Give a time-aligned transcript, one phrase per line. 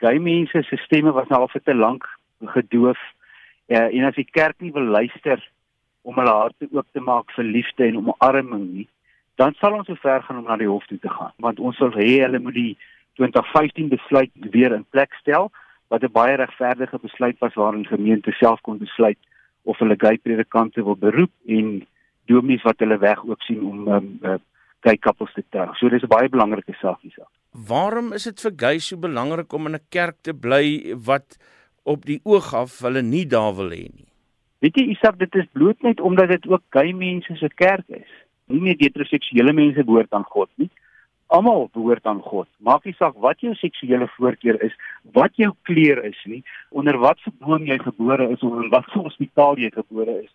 [0.00, 2.04] gay mense se stemme was nou al vir te lank
[2.56, 2.98] gedoof.
[3.68, 5.42] Uh, en as die kerk nie wil luister
[6.06, 8.88] om hulle harte oop te maak vir liefde en omarming nie,
[9.36, 11.78] dan sal ons so ver gaan om na die hof toe te gaan, want ons
[11.82, 12.76] wil hê hulle moet die
[13.18, 15.50] 2015 besluit weer in plek stel
[15.90, 19.18] wat 'n baie regverdige besluit was waarin gemeente self kon besluit
[19.64, 21.86] of hulle gay predikante wil beroep en
[22.26, 24.38] dominees wat hulle weg oop sien om um, uh,
[24.80, 25.74] gay couples te trou.
[25.74, 27.26] So dis 'n baie belangrike saak hierso.
[27.56, 31.38] Waarom is dit vir gay so belangrik om in 'n kerk te bly wat
[31.84, 34.08] op die oog af hulle nie daar wil hê nie?
[34.60, 38.10] Weet jy Isak, dit is bloot net omdat dit ook gay mense se kerk is.
[38.46, 40.70] Nie net heteroseksuele mense behoort aan God nie.
[41.28, 42.48] Almal behoort aan God.
[42.58, 44.72] Maak nie saak wat jou seksuele voorkeur is,
[45.12, 49.00] wat jou kleur is nie, onder wat se boom jy gebore is of in watter
[49.00, 50.32] hospitaal jy gebore is.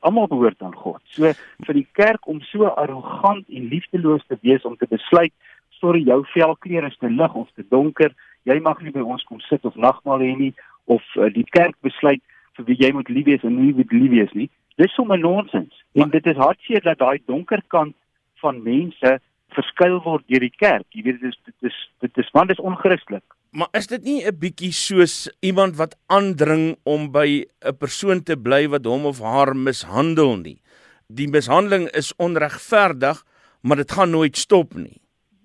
[0.00, 1.00] Almal behoort aan God.
[1.10, 1.32] So
[1.66, 5.32] vir die kerk om so arrogant en liefdeloos te wees om te besluit,
[5.80, 8.14] sorry, jou velkleur is te lig of te donker,
[8.44, 10.52] jy mag nie by ons kom sit of nagmaal hê nie
[10.86, 12.22] of uh, die kerk besluit
[12.56, 14.48] vir wie jy moet lief wees en nie moet lief wees nie.
[14.78, 15.74] Dis sommer nonsens.
[15.98, 17.96] En dit is hartseer dat daai donker kant
[18.42, 19.18] van mense
[19.56, 20.86] verskuil word deur die kerk.
[20.94, 23.24] Jy weet dit is dit is dit is man dis onchristelik.
[23.50, 28.36] Maar is dit nie 'n bietjie soos iemand wat aandring om by 'n persoon te
[28.36, 30.60] bly wat hom of haar mishandel nie?
[31.08, 33.24] Die mishandeling is onregverdig,
[33.62, 35.00] maar dit gaan nooit stop nie.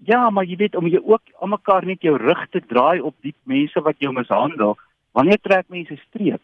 [0.05, 3.15] Ja, maar jy weet om jy ook aan mekaar net jou rug te draai op
[3.23, 4.75] die mense wat jou mishandel,
[5.15, 6.41] wanneer trek mense streep?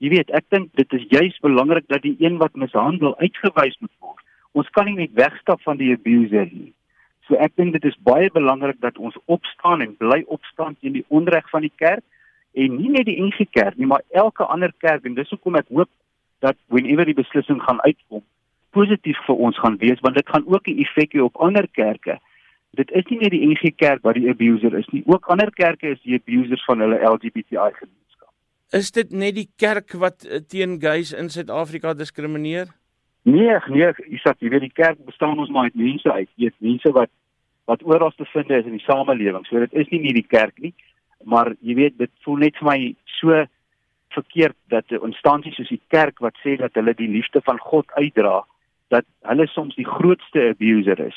[0.00, 3.92] Jy weet, ek dink dit is juis belangrik dat die een wat mishandel uitgewys moet
[4.00, 4.24] word.
[4.56, 6.72] Ons kan nie net wegstap van die abuser nie.
[7.28, 11.06] So ek dink dit is baie belangrik dat ons opstaan en bly opstaan teen die
[11.08, 12.04] onreg van die kerk
[12.54, 15.68] en nie net die NG Kerk nie, maar elke ander kerk en dis hoekom ek
[15.72, 15.90] hoop
[16.44, 18.22] dat whenever die beslissing gaan uitkom,
[18.76, 22.20] positief vir ons gaan wees want dit gaan ook 'n effek hê op ander kerke.
[22.74, 25.94] Dit is nie net die NG Kerk wat die abuser is nie, ook ander kerke
[25.94, 28.30] is die abusers van hulle LGBTI gemeenskap.
[28.74, 32.72] Is dit net die kerk wat eh, teen gays in Suid-Afrika diskrimineer?
[33.24, 36.92] Nee, nee, Isak, jy weet die kerk bestaan ons maar uit mense uit, weet mense
[36.92, 37.12] wat
[37.64, 39.46] wat oral te vind is in die samelewing.
[39.48, 40.74] So dit is nie net die kerk nie,
[41.24, 42.80] maar jy weet dit voel net vir my
[43.16, 43.38] so
[44.12, 47.86] verkeerd dat 'n instansie soos die kerk wat sê dat hulle die liefde van God
[47.96, 48.44] uitdra,
[48.88, 51.16] dat hulle soms die grootste abuser is